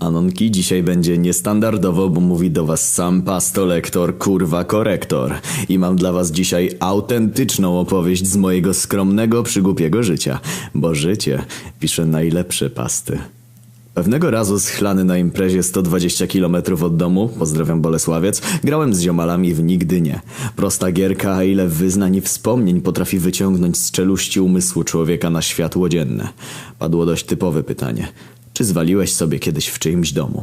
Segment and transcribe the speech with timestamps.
[0.00, 5.34] Anonki, dzisiaj będzie niestandardowo, bo mówi do was sam pastolektor, kurwa korektor.
[5.68, 10.40] I mam dla was dzisiaj autentyczną opowieść z mojego skromnego, przygłupiego życia.
[10.74, 11.44] Bo życie
[11.80, 13.18] pisze najlepsze pasty.
[13.94, 19.62] Pewnego razu schlany na imprezie 120 km od domu, pozdrawiam Bolesławiec, grałem z ziomalami w
[19.62, 20.20] Nigdy Nie.
[20.56, 25.88] Prosta gierka, a ile wyznań i wspomnień potrafi wyciągnąć z czeluści umysłu człowieka na światło
[25.88, 26.28] dzienne.
[26.78, 28.08] Padło dość typowe pytanie.
[28.60, 30.42] Czy zwaliłeś sobie kiedyś w czyimś domu?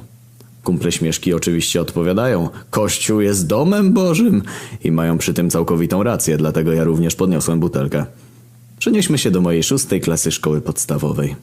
[0.63, 4.43] Kumple śmieszki oczywiście odpowiadają, Kościół jest domem Bożym
[4.83, 8.05] i mają przy tym całkowitą rację, dlatego ja również podniosłem butelkę.
[8.79, 11.35] Przenieśmy się do mojej szóstej klasy szkoły podstawowej.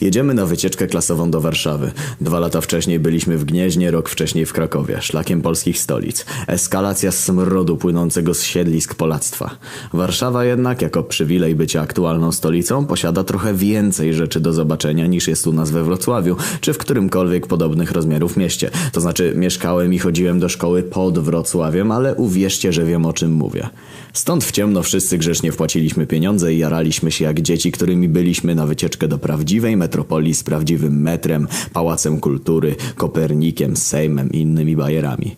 [0.00, 1.92] Jedziemy na wycieczkę klasową do Warszawy.
[2.20, 6.26] Dwa lata wcześniej byliśmy w Gnieźnie, rok wcześniej w Krakowie, szlakiem polskich stolic.
[6.46, 9.50] Eskalacja smrodu płynącego z siedlisk polactwa.
[9.92, 15.46] Warszawa jednak, jako przywilej bycia aktualną stolicą, posiada trochę więcej rzeczy do zobaczenia niż jest
[15.46, 18.70] u nas we Wrocławiu, czy w którymkolwiek podobnych rozmiarów mieście.
[18.92, 23.32] To znaczy, mieszkałem i chodziłem do szkoły pod Wrocławiem, ale uwierzcie, że wiem o czym
[23.32, 23.68] mówię.
[24.12, 28.66] Stąd w ciemno wszyscy grzecznie wpłaciliśmy pieniądze i jaraliśmy się jak dzieci, którymi byliśmy na
[28.66, 35.36] wycieczkę do prawdziwej metropolii z prawdziwym metrem, pałacem kultury, Kopernikiem, Sejmem i innymi bajerami.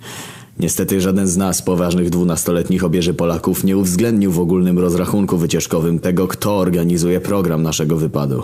[0.59, 6.29] Niestety żaden z nas, poważnych dwunastoletnich obieży Polaków, nie uwzględnił w ogólnym rozrachunku wycieczkowym tego,
[6.29, 8.43] kto organizuje program naszego wypadu.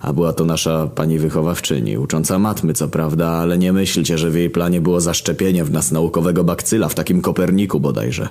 [0.00, 4.34] A była to nasza pani wychowawczyni, ucząca matmy co prawda, ale nie myślcie, że w
[4.34, 8.28] jej planie było zaszczepienie w nas naukowego bakcyla w takim Koperniku bodajże.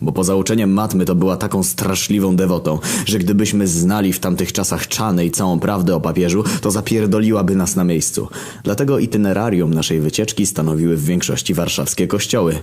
[0.00, 4.88] Bo poza uczeniem matmy to była taką straszliwą dewotą, że gdybyśmy znali w tamtych czasach
[4.88, 8.28] czany i całą prawdę o papieżu, to zapierdoliłaby nas na miejscu.
[8.64, 12.58] Dlatego itinerarium naszej wycieczki stanowiły w większości warszawskie kościoły.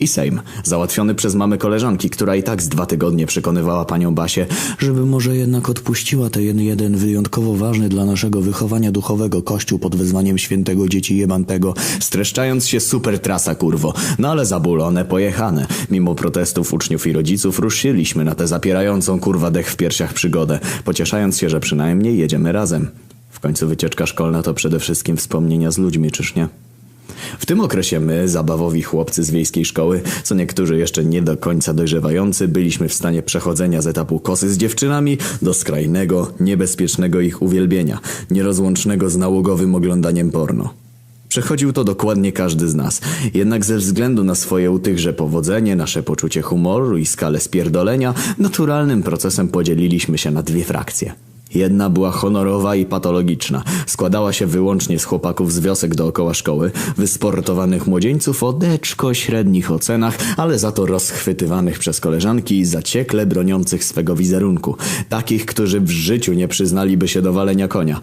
[0.00, 4.46] I Sejm, załatwiony przez mamy koleżanki, która i tak z dwa tygodnie przekonywała panią Basię,
[4.78, 10.38] żeby może jednak odpuściła ten jeden wyjątkowo ważny dla naszego wychowania duchowego kościół pod wezwaniem
[10.38, 15.66] świętego dzieci jebantego, streszczając się super trasa kurwo, no ale zabulone, pojechane.
[15.90, 21.38] Mimo protestów uczniów i rodziców ruszyliśmy na tę zapierającą kurwa dech w piersiach przygodę, pocieszając
[21.38, 22.88] się, że przynajmniej jedziemy razem.
[23.30, 26.48] W końcu wycieczka szkolna to przede wszystkim wspomnienia z ludźmi, czyż nie?
[27.38, 31.74] W tym okresie my, zabawowi chłopcy z wiejskiej szkoły, co niektórzy jeszcze nie do końca
[31.74, 38.00] dojrzewający, byliśmy w stanie przechodzenia z etapu kosy z dziewczynami do skrajnego, niebezpiecznego ich uwielbienia,
[38.30, 40.74] nierozłącznego z nałogowym oglądaniem porno.
[41.28, 43.00] Przechodził to dokładnie każdy z nas,
[43.34, 49.02] jednak ze względu na swoje u tychże powodzenie, nasze poczucie humoru i skalę spierdolenia, naturalnym
[49.02, 51.27] procesem podzieliliśmy się na dwie frakcje.
[51.54, 53.64] Jedna była honorowa i patologiczna.
[53.86, 60.18] Składała się wyłącznie z chłopaków z wiosek dookoła szkoły, wysportowanych młodzieńców o deczko średnich ocenach,
[60.36, 64.76] ale za to rozchwytywanych przez koleżanki i zaciekle broniących swego wizerunku.
[65.08, 68.00] Takich, którzy w życiu nie przyznaliby się do walenia konia.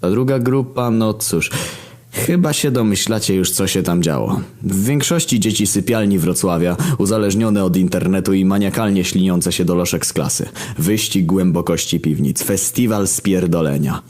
[0.00, 1.50] A druga grupa, no cóż...
[2.26, 4.40] Chyba się domyślacie już, co się tam działo.
[4.62, 10.12] W większości dzieci sypialni Wrocławia, uzależnione od internetu i maniakalnie śliniące się do loszek z
[10.12, 10.48] klasy.
[10.78, 14.02] Wyścig głębokości piwnic, festiwal spierdolenia.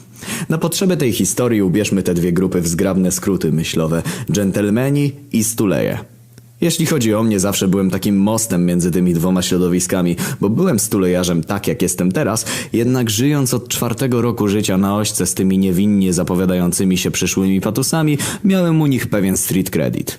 [0.49, 4.03] Na potrzeby tej historii ubierzmy te dwie grupy w zgrabne skróty myślowe.
[4.33, 6.16] Dżentelmeni i stuleje.
[6.61, 11.45] Jeśli chodzi o mnie, zawsze byłem takim mostem między tymi dwoma środowiskami, bo byłem stulejarzem
[11.45, 16.13] tak, jak jestem teraz, jednak żyjąc od czwartego roku życia na ośce z tymi niewinnie
[16.13, 20.19] zapowiadającymi się przyszłymi patusami, miałem u nich pewien street credit.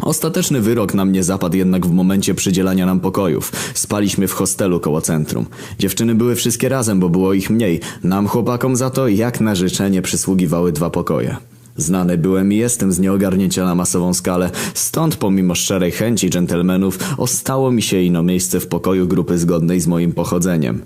[0.00, 3.52] Ostateczny wyrok na mnie zapadł jednak w momencie przydzielania nam pokojów.
[3.74, 5.46] Spaliśmy w hostelu koło centrum.
[5.78, 7.80] Dziewczyny były wszystkie razem, bo było ich mniej.
[8.04, 11.36] Nam chłopakom za to jak na życzenie przysługiwały dwa pokoje.
[11.76, 17.70] Znany byłem i jestem z nieogarnięcia na masową skalę, stąd pomimo szczerej chęci dżentelmenów ostało
[17.70, 20.82] mi się ino miejsce w pokoju grupy zgodnej z moim pochodzeniem.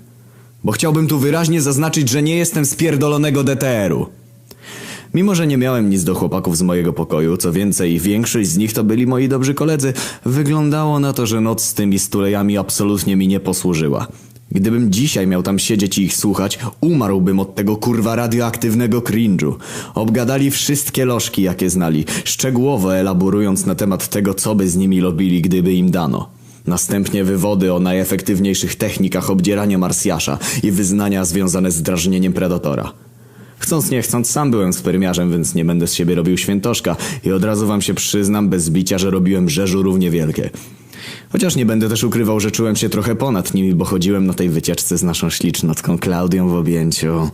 [0.63, 4.05] Bo chciałbym tu wyraźnie zaznaczyć, że nie jestem z pierdolonego DTR-u.
[5.13, 8.73] Mimo, że nie miałem nic do chłopaków z mojego pokoju, co więcej, większość z nich
[8.73, 9.93] to byli moi dobrzy koledzy,
[10.25, 14.07] wyglądało na to, że noc z tymi stulejami absolutnie mi nie posłużyła.
[14.51, 19.53] Gdybym dzisiaj miał tam siedzieć i ich słuchać, umarłbym od tego kurwa radioaktywnego cringe'u.
[19.95, 25.41] Obgadali wszystkie lożki, jakie znali, szczegółowo elaborując na temat tego, co by z nimi robili,
[25.41, 26.29] gdyby im dano.
[26.67, 32.93] Następnie wywody o najefektywniejszych technikach obdzierania Marsjasza i wyznania związane z drażnieniem predatora.
[33.59, 36.95] Chcąc nie chcąc, sam byłem spermiarzem, więc nie będę z siebie robił świętoszka
[37.25, 40.49] i od razu wam się przyznam bez bicia, że robiłem rzeżu równie wielkie.
[41.31, 44.49] Chociaż nie będę też ukrywał, że czułem się trochę ponad nimi, bo chodziłem na tej
[44.49, 47.29] wycieczce z naszą ślicznotką Klaudią w objęciu.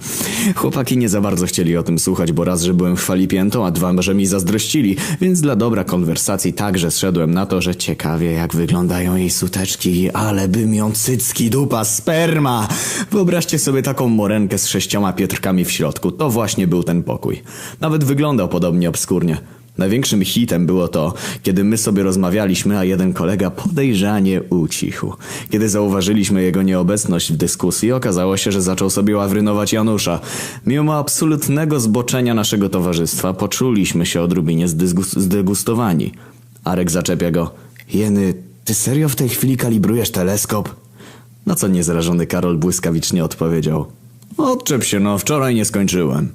[0.55, 3.71] Chłopaki nie za bardzo chcieli o tym słuchać, bo raz, że byłem chwali piętą, a
[3.71, 8.55] dwa, że mi zazdrościli, więc dla dobra konwersacji także zszedłem na to, że ciekawie jak
[8.55, 12.67] wyglądają jej suteczki, ale bym ją cycki dupa sperma!
[13.11, 17.41] Wyobraźcie sobie taką morenkę z sześcioma pietrkami w środku, to właśnie był ten pokój.
[17.81, 19.37] Nawet wyglądał podobnie obskurnie.
[19.77, 21.13] Największym hitem było to,
[21.43, 25.13] kiedy my sobie rozmawialiśmy, a jeden kolega podejrzanie ucichł.
[25.49, 30.19] Kiedy zauważyliśmy jego nieobecność w dyskusji, okazało się, że zaczął sobie ławrynować Janusza.
[30.65, 34.67] Mimo absolutnego zboczenia naszego towarzystwa, poczuliśmy się odrobinie
[35.15, 36.11] zdegustowani.
[36.63, 37.51] Arek zaczepia go.
[37.93, 38.33] Jeny,
[38.65, 40.75] ty serio w tej chwili kalibrujesz teleskop?
[41.45, 43.85] Na co niezrażony Karol błyskawicznie odpowiedział.
[44.37, 46.29] Odczep się, no wczoraj nie skończyłem.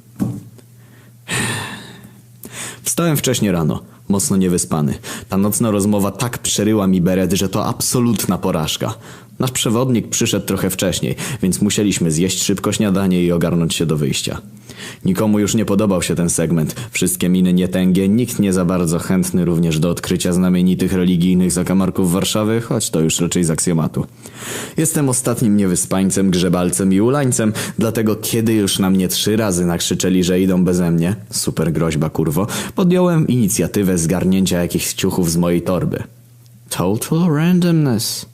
[2.90, 4.94] Wstałem wcześnie rano, mocno niewyspany.
[5.28, 8.94] Ta nocna rozmowa tak przeryła mi beret, że to absolutna porażka.
[9.40, 14.40] Nasz przewodnik przyszedł trochę wcześniej, więc musieliśmy zjeść szybko śniadanie i ogarnąć się do wyjścia.
[15.04, 16.74] Nikomu już nie podobał się ten segment.
[16.90, 22.60] Wszystkie miny nietęgie, nikt nie za bardzo chętny również do odkrycia znamienitych religijnych zakamarków Warszawy,
[22.60, 24.06] choć to już raczej z aksjomatu.
[24.76, 30.40] Jestem ostatnim niewyspańcem, grzebalcem i ulańcem, dlatego kiedy już na mnie trzy razy nakrzyczeli, że
[30.40, 36.02] idą beze mnie, super groźba kurwo, podjąłem inicjatywę zgarnięcia jakichś ciuchów z mojej torby.
[36.70, 38.26] Total randomness.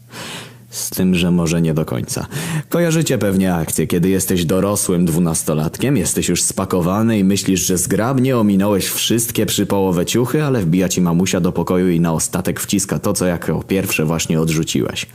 [0.77, 2.27] Z tym, że może nie do końca.
[2.69, 8.87] Kojarzycie pewnie akcję, kiedy jesteś dorosłym dwunastolatkiem, jesteś już spakowany i myślisz, że zgrabnie ominąłeś
[8.87, 13.27] wszystkie przypołowe ciuchy, ale wbija ci mamusia do pokoju i na ostatek wciska to, co
[13.27, 15.07] jako pierwsze właśnie odrzuciłeś.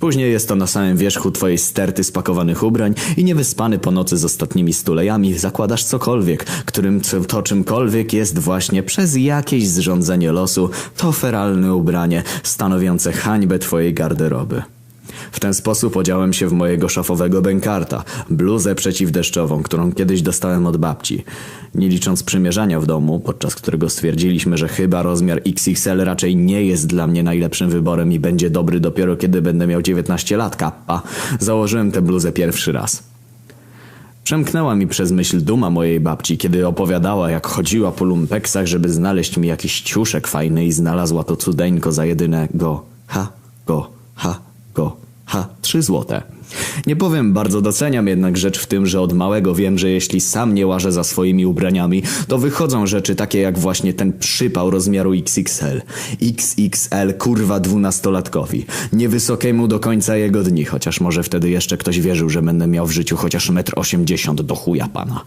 [0.00, 4.24] Później jest to na samym wierzchu twojej sterty spakowanych ubrań i niewyspany po nocy z
[4.24, 11.74] ostatnimi stulejami zakładasz cokolwiek, którym to czymkolwiek jest właśnie przez jakieś zrządzenie losu to feralne
[11.74, 14.62] ubranie stanowiące hańbę twojej garderoby.
[15.32, 20.76] W ten sposób odziałem się w mojego szafowego bękarta, bluzę przeciwdeszczową, którą kiedyś dostałem od
[20.76, 21.24] babci.
[21.74, 26.86] Nie licząc przymierzania w domu, podczas którego stwierdziliśmy, że chyba rozmiar XXL raczej nie jest
[26.86, 31.02] dla mnie najlepszym wyborem i będzie dobry dopiero kiedy będę miał 19 lat kappa,
[31.40, 33.02] założyłem tę bluzę pierwszy raz.
[34.24, 39.36] Przemknęła mi przez myśl duma mojej babci, kiedy opowiadała, jak chodziła po lumpeksach, żeby znaleźć
[39.36, 43.28] mi jakiś ciuszek fajny i znalazła to cudeńko za jedynego ha,
[43.66, 44.38] go, ha,
[44.74, 44.96] go,
[45.32, 46.22] ha, trzy złote.
[46.86, 50.54] Nie powiem, bardzo doceniam jednak rzecz w tym, że od małego wiem, że jeśli sam
[50.54, 55.82] nie łażę za swoimi ubraniami, to wychodzą rzeczy takie jak właśnie ten przypał rozmiaru XXL.
[56.22, 58.66] XXL kurwa dwunastolatkowi.
[58.92, 62.90] Niewysokiemu do końca jego dni, chociaż może wtedy jeszcze ktoś wierzył, że będę miał w
[62.90, 65.24] życiu chociaż metr osiemdziesiąt do chuja pana.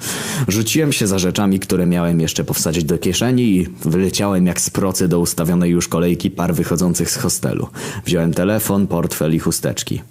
[0.47, 5.07] Rzuciłem się za rzeczami, które miałem jeszcze powsadzić do kieszeni i wyleciałem jak z procy
[5.07, 7.67] do ustawionej już kolejki par wychodzących z hostelu.
[8.05, 10.01] Wziąłem telefon, portfel i chusteczki.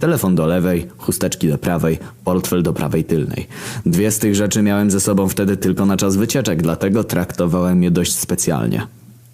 [0.00, 3.46] Telefon do lewej, chusteczki do prawej, portfel do prawej tylnej.
[3.86, 7.90] Dwie z tych rzeczy miałem ze sobą wtedy tylko na czas wycieczek, dlatego traktowałem je
[7.90, 8.86] dość specjalnie.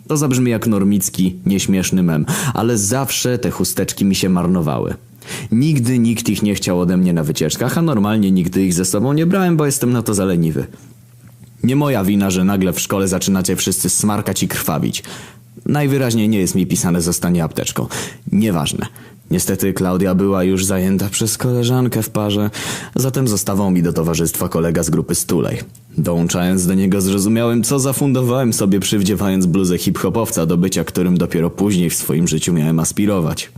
[0.09, 4.95] To zabrzmi jak normicki, nieśmieszny mem, ale zawsze te chusteczki mi się marnowały.
[5.53, 9.13] Nigdy nikt ich nie chciał ode mnie na wycieczkach, a normalnie nigdy ich ze sobą
[9.13, 10.67] nie brałem, bo jestem na to zaleniwy.
[11.63, 15.03] Nie moja wina, że nagle w szkole zaczynacie wszyscy smarkać i krwawić.
[15.67, 17.87] Najwyraźniej nie jest mi pisane zostanie apteczką.
[18.33, 18.87] Nieważne.
[19.31, 22.51] Niestety Klaudia była już zajęta przez koleżankę w parze,
[22.95, 25.59] zatem zostawał mi do towarzystwa kolega z grupy Stulej.
[25.99, 31.91] Dołączając do niego zrozumiałem, co zafundowałem sobie przywdziewając bluzę hip-hopowca do bycia, którym dopiero później
[31.91, 33.53] w swoim życiu miałem aspirować.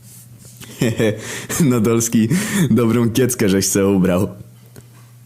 [0.78, 1.12] Hehe,
[1.70, 2.28] Nadolski,
[2.70, 4.28] dobrą kieckę żeś se ubrał.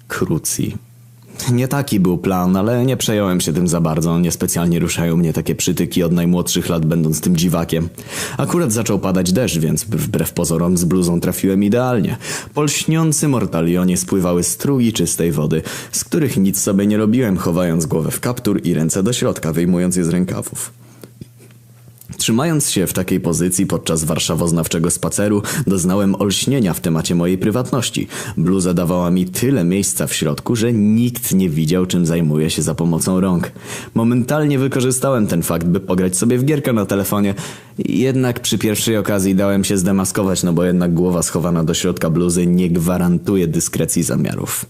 [0.08, 0.89] Krucji.
[1.52, 4.18] Nie taki był plan, ale nie przejąłem się tym za bardzo.
[4.18, 7.88] Niespecjalnie ruszają mnie takie przytyki od najmłodszych lat, będąc tym dziwakiem.
[8.38, 12.16] Akurat zaczął padać deszcz, więc wbrew pozorom z bluzą trafiłem idealnie.
[12.54, 18.10] Po lśniącym mortalionie spływały strugi czystej wody, z których nic sobie nie robiłem, chowając głowę
[18.10, 20.79] w kaptur i ręce do środka, wyjmując je z rękawów.
[22.20, 28.08] Trzymając się w takiej pozycji podczas warszawoznawczego spaceru, doznałem olśnienia w temacie mojej prywatności.
[28.36, 32.74] Bluza dawała mi tyle miejsca w środku, że nikt nie widział, czym zajmuję się za
[32.74, 33.52] pomocą rąk.
[33.94, 37.34] Momentalnie wykorzystałem ten fakt, by pograć sobie w gierkę na telefonie.
[37.78, 42.46] Jednak przy pierwszej okazji dałem się zdemaskować, no bo jednak głowa schowana do środka bluzy
[42.46, 44.66] nie gwarantuje dyskrecji zamiarów.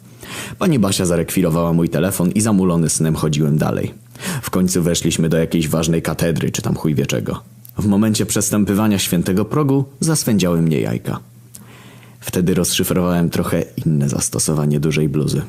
[0.58, 3.94] Pani Basia zarekwirowała mój telefon i zamulony snem chodziłem dalej.
[4.42, 7.42] W końcu weszliśmy do jakiejś ważnej katedry, czy tam chuj wie czego.
[7.78, 11.20] W momencie przestępywania świętego progu zaswędziały mnie jajka.
[12.20, 15.42] Wtedy rozszyfrowałem trochę inne zastosowanie dużej bluzy.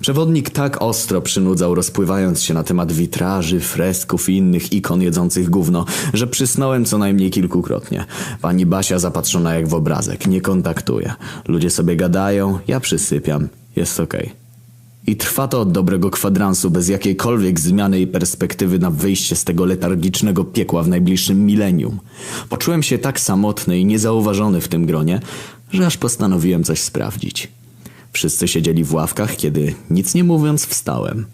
[0.00, 5.84] Przewodnik tak ostro przynudzał, rozpływając się na temat witraży, fresków i innych ikon jedzących gówno,
[6.14, 8.04] że przysnąłem co najmniej kilkukrotnie.
[8.40, 11.14] Pani Basia zapatrzona jak w obrazek, nie kontaktuje.
[11.48, 14.41] Ludzie sobie gadają, ja przysypiam, jest okej.
[15.06, 19.64] I trwa to od dobrego kwadransu, bez jakiejkolwiek zmiany i perspektywy na wyjście z tego
[19.64, 22.00] letargicznego piekła w najbliższym milenium.
[22.48, 25.20] Poczułem się tak samotny i niezauważony w tym gronie,
[25.72, 27.48] że aż postanowiłem coś sprawdzić.
[28.12, 31.26] Wszyscy siedzieli w ławkach, kiedy, nic nie mówiąc, wstałem.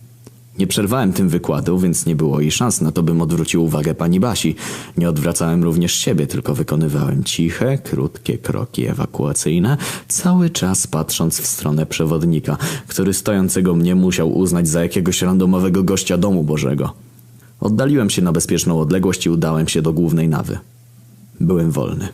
[0.58, 4.20] Nie przerwałem tym wykładu, więc nie było jej szans na to, bym odwrócił uwagę pani
[4.20, 4.54] Basi.
[4.96, 9.76] Nie odwracałem również siebie, tylko wykonywałem ciche, krótkie kroki ewakuacyjne,
[10.08, 16.18] cały czas patrząc w stronę przewodnika, który stojącego mnie musiał uznać za jakiegoś randomowego gościa
[16.18, 16.92] domu Bożego.
[17.60, 20.58] Oddaliłem się na bezpieczną odległość i udałem się do głównej nawy.
[21.40, 22.08] Byłem wolny.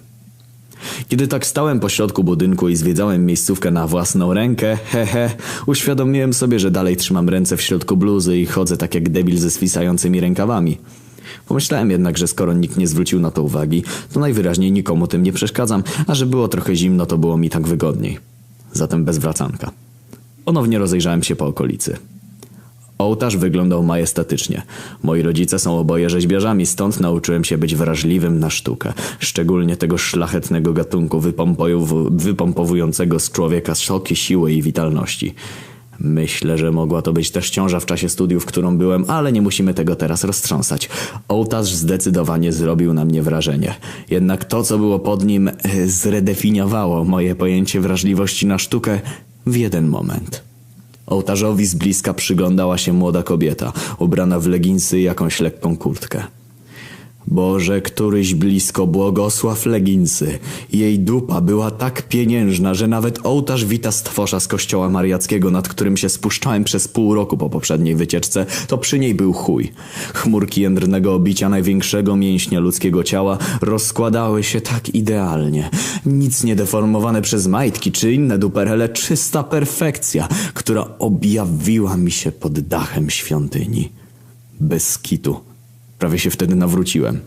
[1.08, 5.30] Kiedy tak stałem po środku budynku i zwiedzałem miejscówkę na własną rękę, hehe,
[5.66, 9.50] uświadomiłem sobie, że dalej trzymam ręce w środku bluzy i chodzę tak jak debil ze
[9.50, 10.78] swisającymi rękawami.
[11.48, 15.32] Pomyślałem jednak, że skoro nikt nie zwrócił na to uwagi, to najwyraźniej nikomu tym nie
[15.32, 18.18] przeszkadzam, a że było trochę zimno, to było mi tak wygodniej.
[18.72, 19.70] Zatem bez wracanka.
[20.44, 21.96] Ponownie rozejrzałem się po okolicy.
[23.04, 24.62] Ołtarz wyglądał majestatycznie.
[25.02, 28.92] Moi rodzice są oboje rzeźbiarzami, stąd nauczyłem się być wrażliwym na sztukę.
[29.18, 35.34] Szczególnie tego szlachetnego gatunku wypompow- wypompowującego z człowieka soki siły i witalności.
[36.00, 39.75] Myślę, że mogła to być też ciąża w czasie studiów, którą byłem, ale nie musimy
[39.75, 40.88] tego teraz roztrząsać.
[41.28, 43.75] Ołtarz zdecydowanie zrobił na mnie wrażenie.
[44.11, 45.52] Jednak to, co było pod nim, e,
[45.87, 49.00] zredefiniowało moje pojęcie wrażliwości na sztukę
[49.46, 50.53] w jeden moment.
[51.06, 56.25] Ołtarzowi z bliska przyglądała się młoda kobieta, ubrana w leginsy i jakąś lekką kurtkę.
[57.26, 60.38] Boże, któryś blisko błogosław leginsy.
[60.73, 65.97] Jej dupa była tak pieniężna, że nawet ołtarz wita stwosza z kościoła mariackiego, nad którym
[65.97, 69.73] się spuszczałem przez pół roku po poprzedniej wycieczce, to przy niej był chuj.
[70.14, 75.71] Chmurki jędrnego obicia największego mięśnia ludzkiego ciała rozkładały się tak idealnie.
[76.07, 82.61] Nic nie deformowane przez majtki czy inne duperele, czysta perfekcja, która objawiła mi się pod
[82.61, 83.93] dachem świątyni.
[84.61, 85.53] Bez kitu.
[86.04, 87.20] Prawie się wtedy nawróciłem.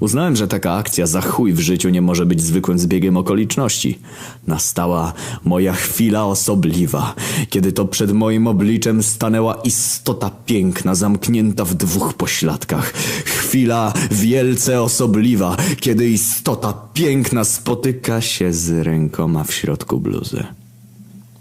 [0.00, 3.98] Uznałem, że taka akcja za chuj w życiu nie może być zwykłym zbiegiem okoliczności.
[4.46, 5.12] Nastała
[5.44, 7.14] moja chwila osobliwa,
[7.48, 12.92] kiedy to przed moim obliczem stanęła istota piękna, zamknięta w dwóch pośladkach.
[13.24, 20.59] Chwila wielce osobliwa, kiedy istota piękna spotyka się z rękoma w środku bluzy.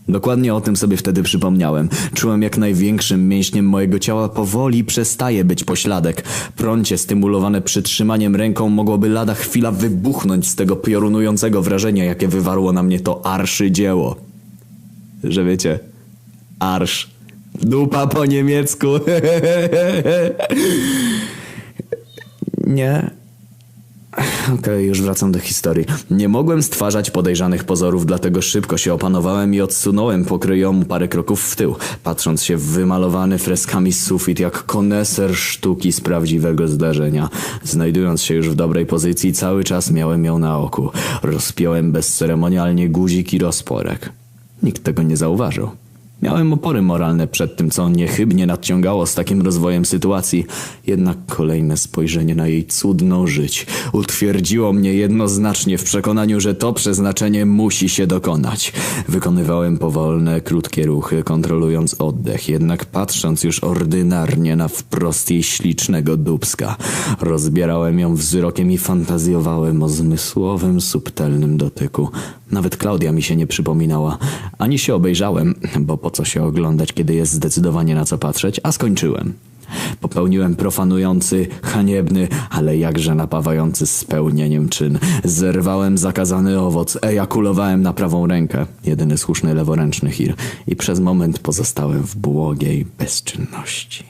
[0.10, 1.90] Dokładnie o tym sobie wtedy przypomniałem.
[2.14, 6.24] Czułem jak największym mięśniem mojego ciała powoli przestaje być pośladek.
[6.56, 12.84] Prącie stymulowane przytrzymaniem ręką mogłoby lada chwila wybuchnąć z tego piorunującego wrażenia, jakie wywarło na
[12.84, 14.16] mnie to arszydzieło.
[15.24, 15.80] Że wiecie,
[16.60, 17.10] arsz.
[17.62, 18.88] Dupa po niemiecku.
[22.68, 23.12] Nie,
[24.60, 25.86] Okej, już wracam do historii.
[26.12, 31.56] Nie mogłem stwarzać podejrzanych pozorów, dlatego szybko się opanowałem i odsunąłem pokryjomu parę kroków w
[31.56, 37.30] tył, patrząc się w wymalowany freskami sufit jak koneser sztuki z prawdziwego zdarzenia.
[37.64, 40.92] Znajdując się już w dobrej pozycji, cały czas miałem ją na oku.
[41.24, 44.10] Rozpiąłem bezceremonialnie guzik i rozporek.
[44.64, 45.70] Nikt tego nie zauważył.
[46.22, 50.46] Miałem opory moralne przed tym, co niechybnie nadciągało z takim rozwojem sytuacji,
[50.88, 57.46] jednak kolejne spojrzenie na jej cudną żyć utwierdziło mnie jednoznacznie w przekonaniu, że to przeznaczenie
[57.46, 58.74] musi się dokonać.
[59.08, 66.76] Wykonywałem powolne, krótkie ruchy, kontrolując oddech, jednak patrząc już ordynarnie na wprost jej ślicznego dubska.
[67.22, 72.10] Rozbierałem ją wzrokiem i fantazjowałem o zmysłowym, subtelnym dotyku.
[72.52, 74.18] Nawet Klaudia mi się nie przypominała.
[74.58, 78.72] Ani się obejrzałem, bo po co się oglądać, kiedy jest zdecydowanie na co patrzeć, a
[78.72, 79.34] skończyłem.
[80.02, 85.00] Popełniłem profanujący, haniebny, ale jakże napawający spełnieniem czyn.
[85.24, 90.34] Zerwałem zakazany owoc, ejakulowałem na prawą rękę, jedyny słuszny leworęczny hir,
[90.68, 94.04] i przez moment pozostałem w błogiej bezczynności.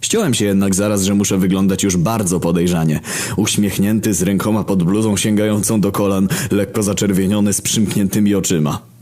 [0.00, 3.00] Ściąłem się jednak zaraz, że muszę wyglądać już bardzo podejrzanie.
[3.36, 8.93] Uśmiechnięty, z rękoma pod bluzą sięgającą do kolan, lekko zaczerwieniony, z przymkniętymi oczyma.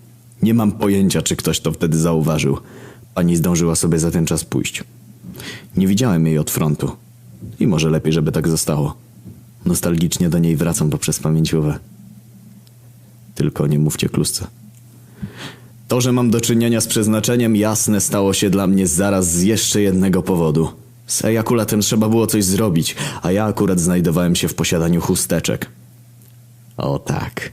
[0.42, 2.58] Nie mam pojęcia, czy ktoś to wtedy zauważył.
[3.14, 4.84] Pani zdążyła sobie za ten czas pójść.
[5.76, 6.92] Nie widziałem jej od frontu.
[7.60, 8.94] I może lepiej, żeby tak zostało.
[9.64, 11.78] Nostalgicznie do niej wracam poprzez pamięciowe.
[13.34, 14.46] Tylko nie mówcie klusce.
[15.88, 19.80] To, że mam do czynienia z przeznaczeniem jasne stało się dla mnie zaraz z jeszcze
[19.80, 20.68] jednego powodu.
[21.06, 25.70] Z ejakulatem trzeba było coś zrobić, a ja akurat znajdowałem się w posiadaniu chusteczek.
[26.76, 27.52] O tak.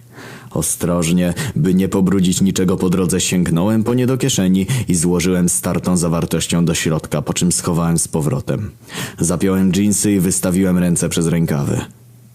[0.52, 5.98] Ostrożnie, by nie pobrudzić niczego po drodze, sięgnąłem po nie do kieszeni i złożyłem startą
[5.98, 8.72] zawartością do środka, po czym schowałem z powrotem.
[9.20, 11.82] Zapiąłem dżinsy i wystawiłem ręce przez rękawy.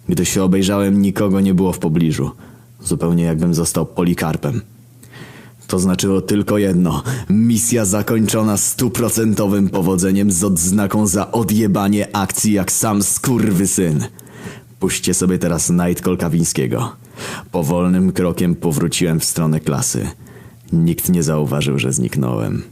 [0.09, 2.31] Gdy się obejrzałem, nikogo nie było w pobliżu.
[2.81, 4.61] Zupełnie jakbym został polikarpem.
[5.67, 7.03] To znaczyło tylko jedno.
[7.31, 14.05] Misja zakończona stuprocentowym powodzeniem z odznaką za odjebanie akcji jak sam skurwysyn.
[14.81, 17.04] Puśćcie sobie teraz Nightcall Kawińskiego.
[17.51, 20.09] Powolnym krokiem powróciłem w stronę klasy.
[20.73, 22.63] Nikt nie zauważył, że zniknąłem.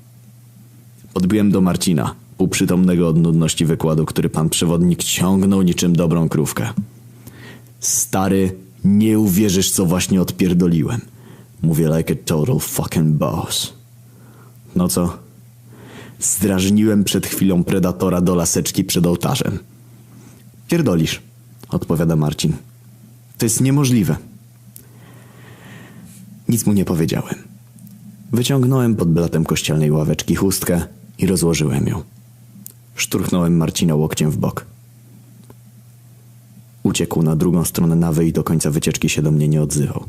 [1.14, 6.68] Podbiłem do Marcina, półprzytomnego od nudności wykładu, który pan przewodnik ciągnął niczym dobrą krówkę.
[7.80, 11.00] Stary, nie uwierzysz, co właśnie odpierdoliłem.
[11.62, 13.72] Mówię like a total fucking boss.
[14.76, 15.18] No co?
[16.20, 19.58] Zdrażniłem przed chwilą predatora do laseczki przed ołtarzem.
[20.68, 21.22] Pierdolisz,
[21.68, 22.52] odpowiada Marcin.
[23.38, 24.16] To jest niemożliwe.
[26.52, 27.34] Nic mu nie powiedziałem.
[28.32, 30.82] Wyciągnąłem pod blatem kościelnej ławeczki chustkę
[31.18, 32.02] i rozłożyłem ją.
[32.94, 34.66] Szturchnąłem Marcina łokciem w bok.
[36.82, 40.04] Uciekł na drugą stronę nawy i do końca wycieczki się do mnie nie odzywał.